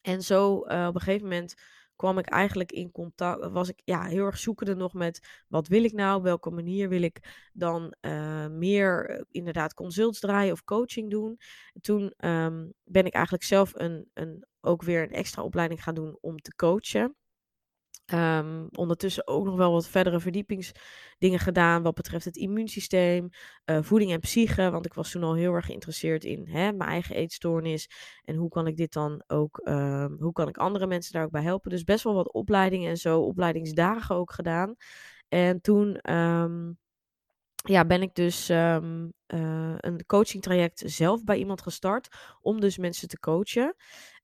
[0.02, 1.54] En zo op een gegeven moment
[1.98, 5.84] kwam ik eigenlijk in contact, was ik ja, heel erg zoekende nog met wat wil
[5.84, 11.10] ik nou, welke manier wil ik dan uh, meer uh, inderdaad consults draaien of coaching
[11.10, 11.40] doen.
[11.72, 15.94] En toen um, ben ik eigenlijk zelf een, een, ook weer een extra opleiding gaan
[15.94, 17.16] doen om te coachen.
[18.12, 23.28] Um, ondertussen ook nog wel wat verdere verdiepingsdingen gedaan wat betreft het immuunsysteem,
[23.64, 24.70] uh, voeding en psyche.
[24.70, 27.90] Want ik was toen al heel erg geïnteresseerd in hè, mijn eigen eetstoornis.
[28.24, 31.30] En hoe kan ik dit dan ook, um, hoe kan ik andere mensen daar ook
[31.30, 31.70] bij helpen.
[31.70, 34.74] Dus best wel wat opleidingen en zo, opleidingsdagen ook gedaan.
[35.28, 36.78] En toen um,
[37.54, 38.76] ja, ben ik dus uh,
[39.76, 42.08] een coaching traject zelf bij iemand gestart.
[42.40, 43.74] Om dus mensen te coachen.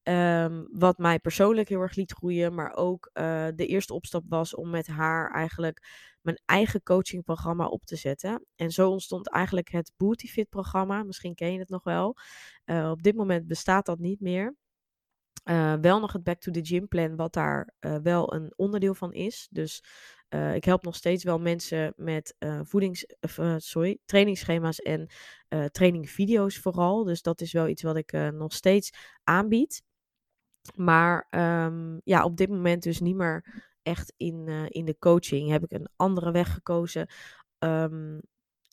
[0.08, 4.54] Um, wat mij persoonlijk heel erg liet groeien, maar ook uh, de eerste opstap was
[4.54, 5.86] om met haar eigenlijk
[6.20, 8.46] mijn eigen coachingprogramma op te zetten.
[8.56, 11.02] En zo ontstond eigenlijk het Booty Fit programma.
[11.02, 12.16] Misschien ken je het nog wel.
[12.64, 14.56] Uh, op dit moment bestaat dat niet meer.
[15.44, 19.12] Uh, wel nog het Back to the Gym plan, wat daar wel een onderdeel van
[19.12, 19.48] is.
[19.50, 19.84] Dus
[20.54, 23.06] ik help nog steeds wel mensen met voedings,
[23.56, 25.10] sorry, trainingsschema's en
[25.70, 27.04] trainingvideo's vooral.
[27.04, 28.90] Dus dat is wel iets wat ik nog steeds
[29.22, 29.82] aanbied.
[30.76, 35.50] Maar um, ja, op dit moment dus niet meer echt in, uh, in de coaching.
[35.50, 37.08] Heb ik een andere weg gekozen.
[37.58, 38.20] Um,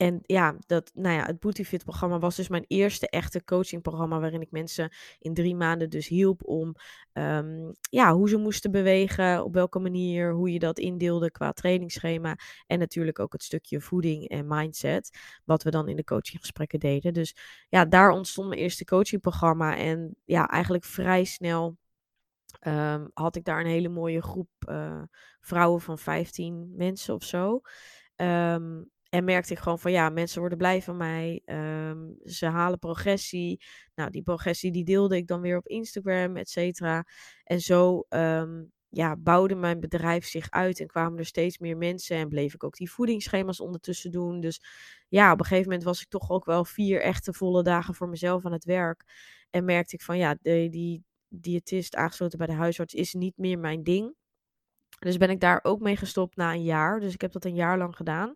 [0.02, 4.20] en ja, dat, nou ja, het Booty Fit programma was dus mijn eerste echte coachingprogramma.
[4.20, 6.76] Waarin ik mensen in drie maanden dus hielp om
[7.14, 9.44] um, ja, hoe ze moesten bewegen.
[9.44, 12.38] Op welke manier, hoe je dat indeelde qua trainingsschema.
[12.68, 15.18] En natuurlijk ook het stukje voeding en mindset.
[15.46, 17.14] Wat we dan in de coachinggesprekken deden.
[17.14, 17.36] Dus
[17.70, 19.78] ja, daar ontstond mijn eerste coachingprogramma.
[19.78, 21.78] En ja, eigenlijk vrij snel
[22.68, 25.04] um, had ik daar een hele mooie groep uh,
[25.40, 27.62] vrouwen van 15 mensen of zo.
[28.16, 31.42] Um, en merkte ik gewoon van ja, mensen worden blij van mij.
[31.46, 33.64] Um, ze halen progressie.
[33.96, 37.06] Nou, die progressie die deelde ik dan weer op Instagram, et cetera.
[37.44, 38.06] En zo
[38.92, 42.18] ja, bouwde mijn bedrijf zich uit en kwamen er steeds meer mensen.
[42.18, 44.40] En bleef ik ook die voedingsschema's ondertussen doen.
[44.40, 44.64] Dus
[45.08, 48.10] ja, op een gegeven moment was ik toch ook wel vier echte volle dagen voor
[48.10, 49.04] mezelf aan het werk.
[49.50, 53.60] En merkte ik van ja, de, die, diëtist aangesloten bij de huisarts is niet meer
[53.60, 54.16] mijn ding.
[55.00, 57.00] Dus ben ik daar ook mee gestopt na een jaar.
[57.00, 58.36] Dus ik heb dat een jaar lang gedaan.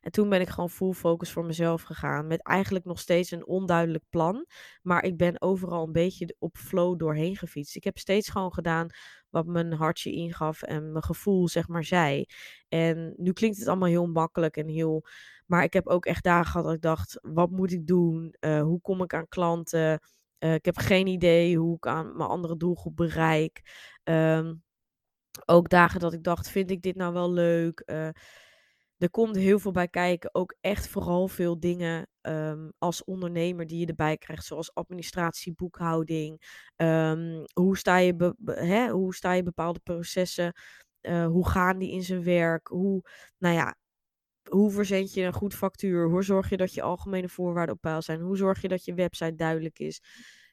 [0.00, 2.26] En toen ben ik gewoon full focus voor mezelf gegaan.
[2.26, 4.46] Met eigenlijk nog steeds een onduidelijk plan.
[4.82, 7.76] Maar ik ben overal een beetje op flow doorheen gefietst.
[7.76, 8.88] Ik heb steeds gewoon gedaan
[9.30, 12.24] wat mijn hartje ingaf en mijn gevoel, zeg maar, zei.
[12.68, 15.06] En nu klinkt het allemaal heel makkelijk en heel.
[15.46, 18.36] Maar ik heb ook echt dagen gehad dat ik dacht: wat moet ik doen?
[18.40, 20.00] Uh, hoe kom ik aan klanten?
[20.44, 23.62] Uh, ik heb geen idee hoe ik aan mijn andere doelgroep bereik.
[24.04, 24.62] Um,
[25.44, 27.82] ook dagen dat ik dacht, vind ik dit nou wel leuk?
[27.86, 28.08] Uh,
[28.96, 30.34] er komt heel veel bij kijken.
[30.34, 34.44] Ook echt vooral veel dingen um, als ondernemer die je erbij krijgt.
[34.44, 36.62] Zoals administratie, boekhouding.
[36.76, 40.52] Um, hoe, sta je be, hè, hoe sta je bepaalde processen?
[41.02, 42.66] Uh, hoe gaan die in zijn werk?
[42.66, 43.02] Hoe,
[43.38, 43.76] nou ja,
[44.54, 46.08] hoe verzend je een goed factuur?
[46.08, 48.20] Hoe zorg je dat je algemene voorwaarden op peil zijn?
[48.20, 50.00] Hoe zorg je dat je website duidelijk is?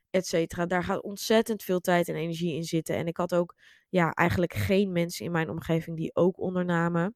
[0.10, 0.66] Etcetera.
[0.66, 2.96] Daar gaat ontzettend veel tijd en energie in zitten.
[2.96, 3.56] En ik had ook
[3.90, 7.16] ja, eigenlijk geen mensen in mijn omgeving die ook ondernamen.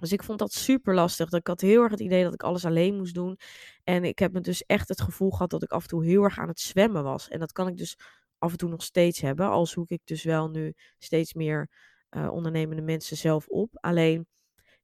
[0.00, 1.30] Dus ik vond dat super lastig.
[1.30, 3.38] Ik had heel erg het idee dat ik alles alleen moest doen.
[3.84, 6.22] En ik heb me dus echt het gevoel gehad dat ik af en toe heel
[6.22, 7.28] erg aan het zwemmen was.
[7.28, 7.96] En dat kan ik dus
[8.38, 9.48] af en toe nog steeds hebben.
[9.48, 11.70] Al zoek ik dus wel nu steeds meer
[12.10, 13.68] uh, ondernemende mensen zelf op.
[13.72, 14.26] Alleen,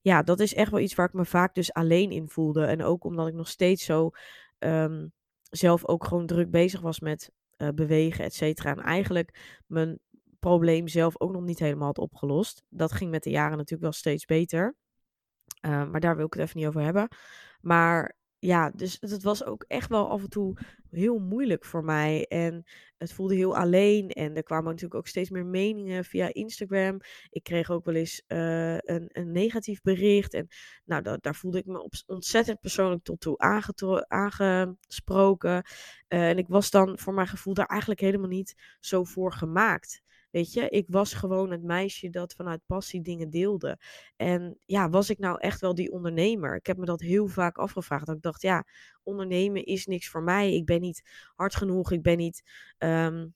[0.00, 2.64] ja, dat is echt wel iets waar ik me vaak dus alleen in voelde.
[2.64, 4.10] En ook omdat ik nog steeds zo
[4.58, 8.70] um, zelf ook gewoon druk bezig was met uh, bewegen, et cetera.
[8.70, 9.98] En eigenlijk mijn
[10.38, 12.62] probleem zelf ook nog niet helemaal had opgelost.
[12.68, 14.76] Dat ging met de jaren natuurlijk wel steeds beter.
[15.66, 17.08] Uh, maar daar wil ik het even niet over hebben.
[17.60, 20.58] Maar ja, dus het was ook echt wel af en toe
[20.90, 22.26] heel moeilijk voor mij.
[22.26, 22.64] En
[22.98, 24.08] het voelde heel alleen.
[24.08, 27.00] En er kwamen natuurlijk ook steeds meer meningen via Instagram.
[27.30, 30.34] Ik kreeg ook wel eens uh, een, een negatief bericht.
[30.34, 30.48] En
[30.84, 33.38] nou, da daar voelde ik me op ontzettend persoonlijk tot toe
[34.08, 35.64] aangesproken.
[36.08, 40.02] Uh, en ik was dan voor mijn gevoel daar eigenlijk helemaal niet zo voor gemaakt.
[40.30, 43.78] Weet je, ik was gewoon het meisje dat vanuit passie dingen deelde.
[44.16, 46.56] En ja, was ik nou echt wel die ondernemer?
[46.56, 48.06] Ik heb me dat heel vaak afgevraagd.
[48.06, 48.66] Dat ik dacht, ja,
[49.02, 50.54] ondernemen is niks voor mij.
[50.54, 51.02] Ik ben niet
[51.34, 51.92] hard genoeg.
[51.92, 52.42] Ik ben niet.
[52.78, 53.34] Um,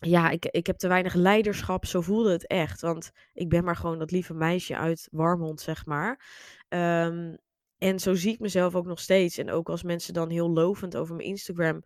[0.00, 1.86] ja, ik, ik heb te weinig leiderschap.
[1.86, 2.80] Zo voelde het echt.
[2.80, 6.24] Want ik ben maar gewoon dat lieve meisje uit Warmond, zeg maar.
[6.68, 7.36] Um,
[7.78, 9.38] en zo zie ik mezelf ook nog steeds.
[9.38, 11.82] En ook als mensen dan heel lovend over mijn Instagram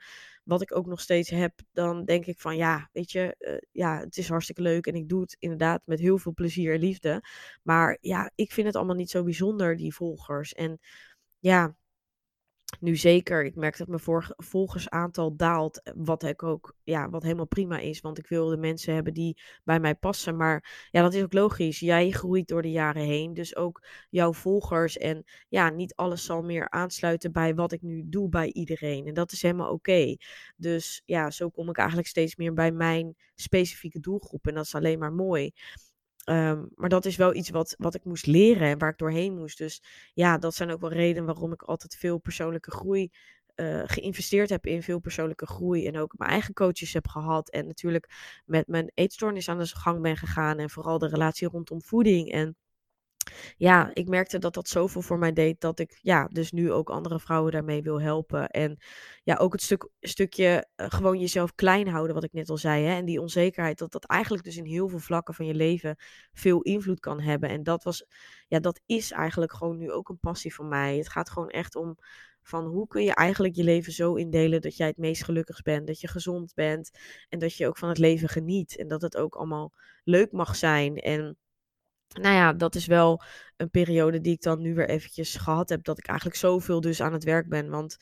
[0.51, 3.99] wat ik ook nog steeds heb, dan denk ik van ja, weet je, uh, ja,
[3.99, 7.23] het is hartstikke leuk en ik doe het inderdaad met heel veel plezier en liefde.
[7.63, 10.53] Maar ja, ik vind het allemaal niet zo bijzonder, die volgers.
[10.53, 10.79] En
[11.39, 11.77] ja,
[12.81, 13.45] nu zeker.
[13.45, 15.83] Ik merk dat mijn volgersaantal daalt.
[15.83, 18.01] Eh, wat ik ook, ja, wat helemaal prima is.
[18.01, 20.37] Want ik wil de mensen hebben die bij mij passen.
[20.37, 21.79] Maar ja, dat is ook logisch.
[21.81, 23.35] Jij groeit door de jaren heen.
[23.35, 24.99] Dus ook jouw volgers.
[24.99, 29.07] En ja, niet alles zal meer aansluiten bij wat ik nu doe bij iedereen.
[29.07, 30.17] En dat is helemaal oké.
[30.57, 34.47] Dus ja, zo kom ik eigenlijk steeds meer bij mijn specifieke doelgroep.
[34.47, 35.53] En dat is alleen maar mooi.
[36.31, 39.35] Um, maar dat is wel iets wat, wat ik moest leren en waar ik doorheen
[39.35, 39.59] moest.
[39.59, 39.83] Dus
[40.15, 43.11] ja, dat zijn ook wel redenen waarom ik altijd veel persoonlijke groei
[43.57, 45.87] uh, geïnvesteerd heb in veel persoonlijke groei.
[45.87, 47.51] En ook mijn eigen coaches heb gehad.
[47.51, 48.09] En natuurlijk
[48.45, 50.59] met mijn eetstoornis aan de gang ben gegaan.
[50.59, 52.31] En vooral de relatie rondom voeding.
[52.33, 52.57] En
[53.57, 56.91] ja, ik merkte dat dat zoveel voor mij deed dat ik ja, dus nu ook
[56.91, 58.49] andere vrouwen daarmee wil helpen.
[58.49, 58.79] En
[59.23, 62.85] ja, ook het stuk, stukje uh, gewoon jezelf klein houden, wat ik net al zei.
[62.85, 62.95] Hè?
[62.95, 65.97] En die onzekerheid, dat dat eigenlijk dus in heel veel vlakken van je leven
[66.33, 67.49] veel invloed kan hebben.
[67.49, 68.07] En dat was,
[68.49, 70.97] ja, dat is eigenlijk gewoon nu ook een passie van mij.
[70.97, 71.97] Het gaat gewoon echt om
[72.43, 75.87] van hoe kun je eigenlijk je leven zo indelen dat jij het meest gelukkig bent,
[75.87, 76.91] dat je gezond bent
[77.29, 78.77] en dat je ook van het leven geniet.
[78.77, 79.73] En dat het ook allemaal
[80.05, 80.97] leuk mag zijn.
[80.97, 81.37] En
[82.19, 83.23] nou ja, dat is wel
[83.57, 85.85] een periode die ik dan nu weer eventjes gehad heb.
[85.85, 87.71] Dat ik eigenlijk zoveel dus aan het werk ben.
[87.71, 87.97] Want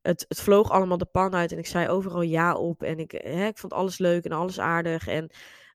[0.00, 2.82] het, het vloog allemaal de pan uit en ik zei overal ja op.
[2.82, 5.06] En ik, hè, ik vond alles leuk en alles aardig.
[5.06, 5.30] En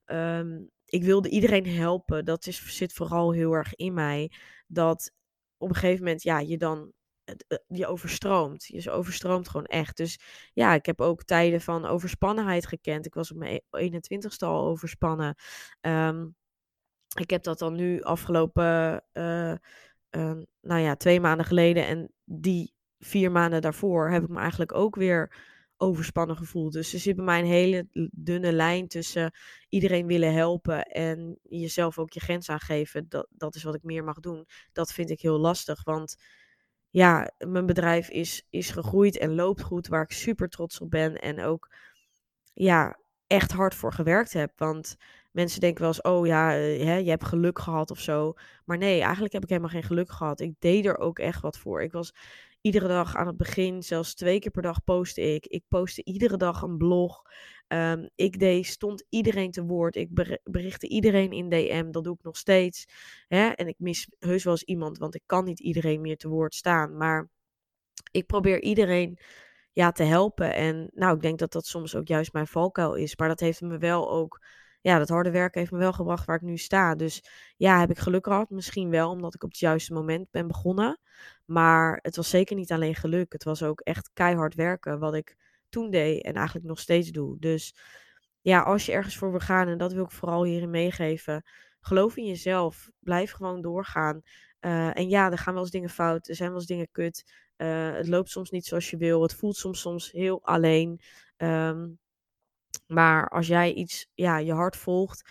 [0.05, 2.25] um, ik wilde iedereen helpen.
[2.25, 4.31] Dat is, zit vooral heel erg in mij.
[4.67, 5.12] Dat
[5.57, 6.93] op een gegeven moment, ja, je dan
[7.25, 8.65] eh, je overstroomt.
[8.65, 9.97] Je overstroomt gewoon echt.
[9.97, 10.19] Dus
[10.53, 13.05] ja, ik heb ook tijden van overspannenheid gekend.
[13.05, 15.36] Ik was op mijn 21ste al overspannen.
[15.81, 16.36] Um,
[17.13, 19.52] ik heb dat dan nu afgelopen, uh,
[20.12, 21.88] uh, nou ja, twee maanden geleden.
[21.88, 25.36] En die vier maanden daarvoor heb ik me eigenlijk ook weer
[25.78, 26.73] overspannen gevoeld.
[26.73, 29.32] Dus er zit bij mij een hele dunne lijn tussen
[29.69, 33.06] iedereen willen helpen en jezelf ook je grens aangeven.
[33.10, 34.47] Dat, dat is wat ik meer mag doen.
[34.71, 36.15] Dat vind ik heel lastig, want
[36.89, 41.21] ja, mijn bedrijf is, is gegroeid en loopt goed, waar ik super trots op ben.
[41.21, 41.76] En ook,
[42.54, 44.52] ja, echt hard voor gewerkt heb.
[44.56, 44.95] Want
[45.34, 48.34] mensen denken wel eens, oh ja, eh, hè, je hebt geluk gehad of zo.
[48.65, 50.39] Maar nee, eigenlijk heb ik helemaal geen geluk gehad.
[50.39, 51.82] Ik deed er ook echt wat voor.
[51.82, 52.13] Ik was
[52.62, 55.46] iedere dag aan het begin, zelfs twee keer per dag postte ik.
[55.46, 57.22] Ik postte iedere dag een blog.
[57.67, 59.96] Ehm, ik deed, stond iedereen te woord.
[59.96, 60.10] Ik
[60.43, 61.91] berichtte iedereen in DM.
[61.91, 62.86] Dat doe ik nog steeds.
[63.28, 63.48] Hè?
[63.48, 66.56] En ik mis heus wel eens iemand, want ik kan niet iedereen meer te woord
[66.56, 66.98] staan.
[66.98, 67.30] Maar
[68.12, 69.17] ik probeer iedereen
[69.74, 70.54] ja, te helpen.
[70.56, 73.15] En nou, ik denk dat dat soms ook juist mijn valkuil is.
[73.15, 74.39] Maar dat heeft me wel ook
[74.84, 76.96] ja, dat harde werk heeft me wel gebracht waar ik nu sta.
[76.96, 77.24] Dus
[77.58, 78.50] ja, heb ik geluk gehad?
[78.50, 81.00] Misschien wel, omdat ik op het juiste moment ben begonnen.
[81.46, 83.34] Maar het was zeker niet alleen geluk.
[83.34, 85.36] Het was ook echt keihard werken, wat ik
[85.69, 87.39] toen deed en eigenlijk nog steeds doe.
[87.39, 87.76] Dus
[88.41, 91.43] ja, als je ergens voor wil gaan, en dat wil ik vooral hierin meegeven,
[91.80, 92.89] geloof in jezelf.
[93.00, 94.22] Blijf gewoon doorgaan.
[94.62, 97.32] Uh, en ja, er gaan wel eens dingen fout, er zijn wel eens dingen kut.
[97.58, 99.22] Uh, het loopt soms niet zoals je wil.
[99.22, 101.00] Het voelt soms, soms heel alleen.
[101.38, 102.00] Um,
[102.93, 105.29] maar als jij iets, ja, je hart volgt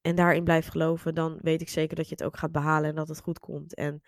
[0.00, 2.94] en daarin blijft geloven, dan weet ik zeker dat je het ook gaat behalen en
[2.96, 3.74] dat het goed komt.
[3.74, 4.02] En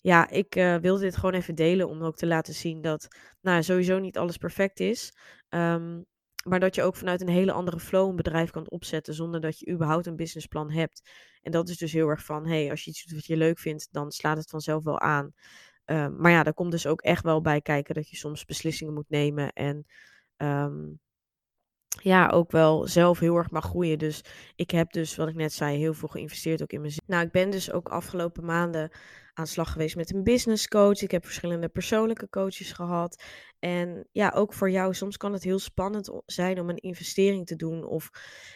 [0.00, 3.08] ja, ik uh, wilde dit gewoon even delen om ook te laten zien dat,
[3.40, 5.12] nou, sowieso niet alles perfect is.
[5.48, 6.06] Um,
[6.48, 9.58] maar dat je ook vanuit een hele andere flow een bedrijf kan opzetten zonder dat
[9.58, 11.10] je überhaupt een businessplan hebt.
[11.42, 13.58] En dat is dus heel erg van, hey, als je iets doet wat je leuk
[13.58, 15.32] vindt, dan slaat het vanzelf wel aan.
[15.84, 18.94] Um, maar ja, daar komt dus ook echt wel bij kijken dat je soms beslissingen
[18.94, 19.86] moet nemen en
[20.36, 21.00] um,
[21.88, 23.98] ja, ook wel zelf heel erg mag groeien.
[23.98, 24.24] Dus
[24.54, 27.08] ik heb dus, wat ik net zei, heel veel geïnvesteerd ook in mezelf.
[27.08, 28.90] Nou, ik ben dus ook afgelopen maanden
[29.34, 31.02] aan de slag geweest met een business coach.
[31.02, 33.22] Ik heb verschillende persoonlijke coaches gehad.
[33.58, 37.56] En ja, ook voor jou, soms kan het heel spannend zijn om een investering te
[37.56, 37.84] doen.
[37.84, 38.10] Of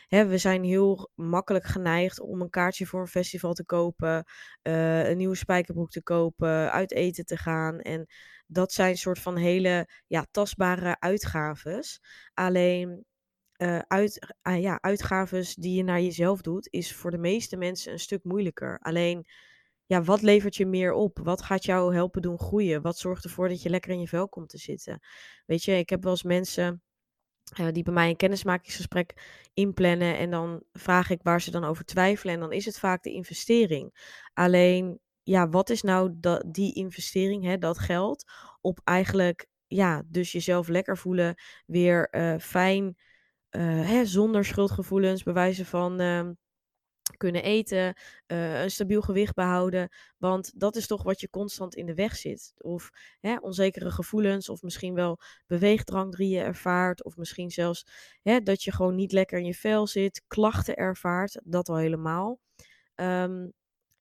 [0.07, 4.25] hè, we zijn heel makkelijk geneigd om een kaartje voor een festival te kopen,
[4.62, 7.79] uh, een nieuwe spijkerbroek te kopen, uit eten te gaan.
[7.79, 8.07] En
[8.47, 12.01] dat zijn soort van hele ja, tastbare uitgaves.
[12.35, 13.05] Alleen
[13.62, 17.92] uh, uit, uh, ja, uitgaves die je naar jezelf doet, is voor de meeste mensen
[17.92, 18.79] een stuk moeilijker.
[18.79, 19.27] Alleen,
[19.87, 21.18] ja, wat levert je meer op?
[21.22, 22.83] Wat gaat jou helpen doen groeien?
[22.83, 25.01] Wat zorgt ervoor dat je lekker in je vel komt te zitten?
[25.46, 26.83] Weet je, ik heb wel eens mensen
[27.61, 29.14] uh, die bij mij een kennismakingsgesprek
[29.55, 33.03] inplannen en dan vraag ik waar ze dan over twijfelen en dan is het vaak
[33.03, 34.16] de investering.
[34.33, 38.25] Alleen, ja, wat is nou dat, die investering, hè, dat geld,
[38.61, 41.35] op eigenlijk, ja, dus jezelf lekker voelen,
[41.66, 42.09] weer
[42.40, 42.92] fijn uh,
[43.59, 46.31] hè, zonder schuldgevoelens, bewijzen van uh,
[47.17, 47.95] kunnen eten,
[48.27, 49.88] uh, een stabiel gewicht behouden.
[50.19, 52.53] Want dat is toch wat je constant in de weg zit.
[52.57, 57.05] Of hè, onzekere gevoelens, of misschien wel beweegdrang die je ervaart.
[57.05, 57.87] Of misschien zelfs
[58.23, 62.41] hè, dat je gewoon niet lekker in je vel zit, klachten ervaart, dat al helemaal.
[62.95, 63.53] Um,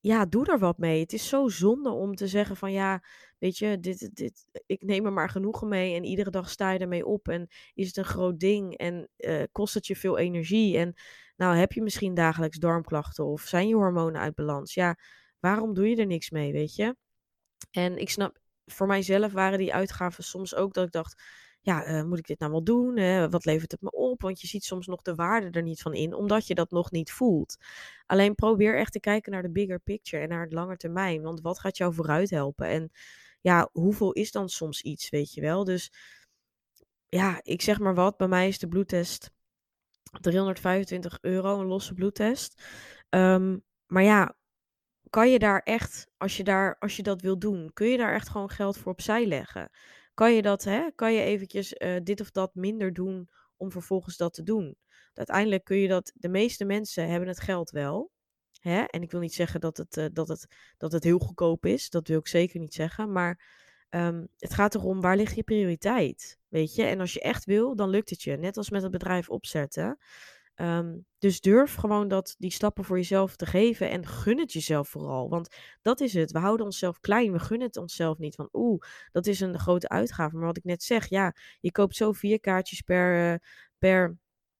[0.02, 1.00] ja, doe er wat mee.
[1.00, 3.04] Het is zo zonde om te zeggen van ja,
[3.40, 6.80] weet je, dit, dit, ik neem er maar genoegen mee en iedere dag sta je
[6.80, 10.78] ermee op en is het een groot ding en uh, kost het je veel energie
[10.78, 10.94] en
[11.36, 14.74] nou heb je misschien dagelijks darmklachten of zijn je hormonen uit balans.
[14.74, 14.98] Ja,
[15.40, 16.96] waarom doe je er niks mee, weet je?
[17.72, 21.24] En ik snap, voor mijzelf waren die uitgaven soms ook dat ik dacht,
[21.62, 23.30] ja, uh, moet ik dit nou wel doen?
[23.30, 24.22] Wat levert het me op?
[24.22, 26.92] Want je ziet soms nog de waarde er niet van in, omdat je dat nog
[26.92, 27.58] niet voelt.
[28.06, 31.22] Alleen probeer echt te kijken naar de bigger picture en naar het lange termijn.
[31.22, 32.68] Want wat gaat jou vooruit helpen?
[32.68, 32.92] En
[33.42, 35.64] ja, hoeveel is dan soms iets, weet je wel?
[35.64, 35.92] Dus
[37.10, 38.18] ja, ik zeg maar wat.
[38.18, 39.32] Bij mij is de bloedtest
[40.22, 42.64] 325 euro, een losse bloedtest.
[43.10, 44.36] Um, maar ja,
[45.10, 48.14] kan je daar echt, als je, daar, als je dat wil doen, kun je daar
[48.14, 49.70] echt gewoon geld voor opzij leggen?
[50.22, 54.18] Kan je dat, hè, kan je eventjes uh, dit of dat minder doen om vervolgens
[54.18, 54.76] dat te doen.
[55.14, 58.12] Uiteindelijk kun je dat, de meeste mensen hebben het geld wel.
[58.60, 58.82] Hè?
[58.82, 61.90] En ik wil niet zeggen dat het, uh, dat, het, dat het heel goedkoop is,
[61.90, 63.12] dat wil ik zeker niet zeggen.
[63.12, 63.44] Maar
[63.90, 66.40] um, het gaat erom, waar ligt je prioriteit?
[66.48, 68.38] Weet je, en als je echt wil, dan lukt het je.
[68.38, 69.98] Net als met het bedrijf opzetten.
[70.56, 74.90] Um, dus durf gewoon dat, die stappen voor jezelf te geven en gun het jezelf
[74.90, 75.30] vooral.
[75.30, 76.32] Want dat is het.
[76.32, 77.32] We houden onszelf klein.
[77.32, 78.36] We gunnen het onszelf niet.
[78.36, 80.36] Van oeh, dat is een grote uitgave.
[80.36, 83.38] Maar wat ik net zeg, ja, je koopt zo vier kaartjes per, uh,
[83.78, 84.18] per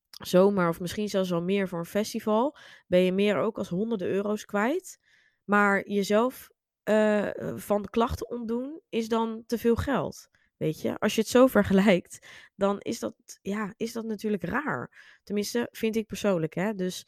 [0.08, 2.56] zomer of misschien zelfs wel meer voor een festival.
[2.86, 4.98] Ben je meer ook als honderden euro's kwijt.
[5.44, 6.50] Maar jezelf
[6.84, 10.28] uh, van klachten ontdoen is dan te veel geld.
[10.70, 15.18] Je, als je het zo vergelijkt, dan is dat, ja, is dat natuurlijk raar.
[15.24, 16.54] Tenminste, vind ik persoonlijk.
[16.54, 16.74] Hè?
[16.74, 17.06] Dus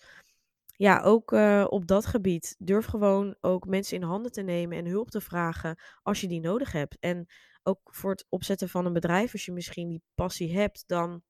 [0.76, 4.86] ja, ook uh, op dat gebied durf gewoon ook mensen in handen te nemen en
[4.86, 6.96] hulp te vragen als je die nodig hebt.
[7.00, 7.26] En
[7.62, 11.22] ook voor het opzetten van een bedrijf, als je misschien die passie hebt, dan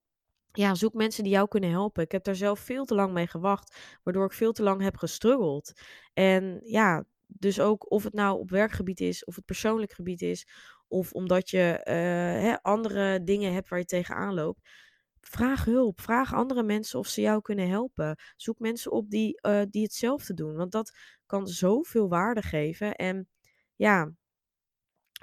[0.53, 2.03] ja, zoek mensen die jou kunnen helpen.
[2.03, 4.97] Ik heb daar zelf veel te lang mee gewacht, waardoor ik veel te lang heb
[4.97, 5.73] gestruggeld.
[6.13, 10.47] En ja, dus ook of het nou op werkgebied is, of het persoonlijk gebied is,
[10.95, 11.95] of omdat je uh,
[12.43, 14.61] hè, andere dingen hebt waar je tegenaan loopt.
[15.21, 16.01] Vraag hulp.
[16.01, 18.19] Vraag andere mensen of ze jou kunnen helpen.
[18.37, 20.57] Zoek mensen op die, uh, die hetzelfde doen.
[20.57, 22.95] Want dat kan zoveel waarde geven.
[22.95, 23.29] En
[23.77, 24.13] ja,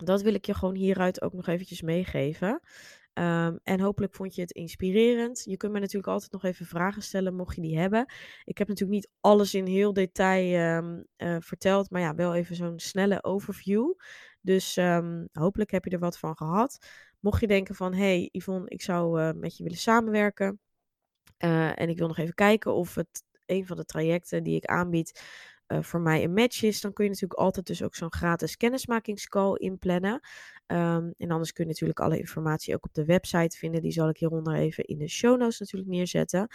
[0.04, 2.62] Dat wil ik je gewoon hieruit ook nog eventjes meegeven.
[3.14, 5.44] Ehm, en hopelijk vond je het inspirerend.
[5.46, 8.06] Je kunt me natuurlijk altijd nog even vragen stellen, mocht je die hebben.
[8.44, 12.56] Ik heb natuurlijk niet alles in heel detail ehm, eh, verteld, maar ja, wel even
[12.56, 13.94] zo'n snelle overview.
[14.42, 16.86] Dus um, hopelijk heb je er wat van gehad.
[17.20, 20.60] Mocht je denken van, hey Yvonne, ik zou uh, met je willen samenwerken.
[21.44, 24.66] Uh, en ik wil nog even kijken of het een van de trajecten die ik
[24.66, 25.22] aanbied
[25.68, 28.58] uh, voor mij een match is, dan kun je natuurlijk altijd dus ook zo'n gratis
[28.58, 30.14] kennismakingscall inplannen.
[30.68, 33.82] Um, en anders kun je natuurlijk alle informatie ook op de website vinden.
[33.82, 36.48] Die zal ik hieronder even in de show notes natuurlijk neerzetten.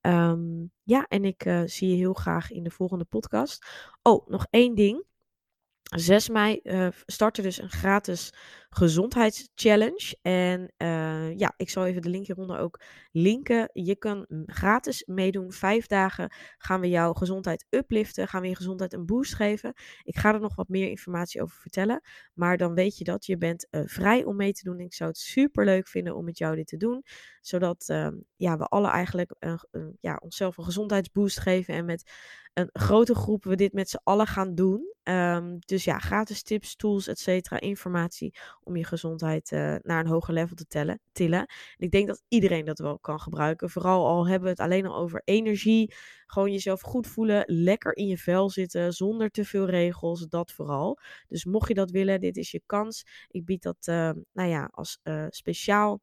[0.00, 3.66] Um, ja, en ik zie je heel graag in de volgende podcast.
[4.02, 5.04] Oh, nog één ding.
[5.92, 8.32] 6 mei uh, start er dus een gratis
[8.70, 10.18] gezondheidschallenge.
[10.22, 12.80] En uh, ja, ik zal even de link hieronder ook
[13.10, 13.70] linken.
[13.72, 15.52] Je kan gratis meedoen.
[15.52, 18.28] Vijf dagen gaan we jouw gezondheid upliften.
[18.28, 19.72] Gaan we je gezondheid een boost geven.
[20.02, 22.00] Ik ga er nog wat meer informatie over vertellen.
[22.34, 24.80] Maar dan weet je dat je bent uh, vrij om mee te doen.
[24.80, 27.02] Ik zou het super leuk vinden om met jou dit te doen.
[27.40, 27.84] Zodat
[28.36, 29.34] ja, we alle eigenlijk
[30.00, 31.74] ja, onszelf een gezondheidsboost geven.
[31.74, 32.10] En met
[32.52, 34.90] een grote groep we dit met z'n allen gaan doen.
[35.04, 40.06] Um, dus ja, gratis tips, tools, et cetera, informatie om je gezondheid uh, naar een
[40.06, 41.46] hoger level te tillen.
[41.46, 41.46] En
[41.76, 43.70] ik denk dat iedereen dat wel kan gebruiken.
[43.70, 45.94] Vooral al hebben we het alleen al over energie.
[46.26, 50.98] Gewoon jezelf goed voelen, lekker in je vel zitten, zonder te veel regels, dat vooral.
[51.28, 53.06] Dus mocht je dat willen, dit is je kans.
[53.28, 56.00] Ik bied dat, uh, nou ja, als uh, speciaal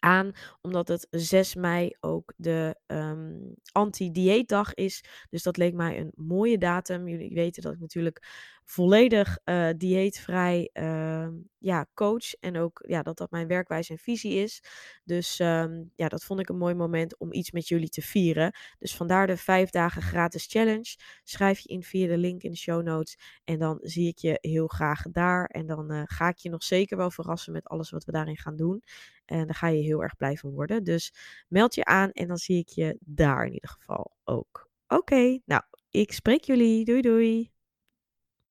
[0.00, 5.04] aan, omdat het 6 mei ook de um, anti-dieetdag is.
[5.30, 7.08] Dus dat leek mij een mooie datum.
[7.08, 8.22] Jullie weten dat ik natuurlijk
[8.70, 12.32] volledig uh, dieetvrij uh, ja, coach.
[12.40, 14.62] En ook ja, dat dat mijn werkwijze en visie is.
[15.04, 18.54] Dus um, ja, dat vond ik een mooi moment om iets met jullie te vieren.
[18.78, 20.96] Dus vandaar de vijf dagen gratis challenge.
[21.24, 23.18] Schrijf je in via de link in de show notes.
[23.44, 25.44] En dan zie ik je heel graag daar.
[25.44, 28.38] En dan uh, ga ik je nog zeker wel verrassen met alles wat we daarin
[28.38, 28.82] gaan doen.
[29.24, 30.84] En daar ga je heel erg blij van worden.
[30.84, 31.14] Dus
[31.48, 34.68] meld je aan en dan zie ik je daar in ieder geval ook.
[34.88, 36.84] Oké, nou, ik spreek jullie.
[36.84, 37.59] Doei doei.